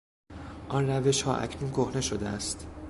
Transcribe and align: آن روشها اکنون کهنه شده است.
آن 0.69 0.89
روشها 0.89 1.35
اکنون 1.37 1.71
کهنه 1.71 2.01
شده 2.01 2.27
است. 2.27 2.67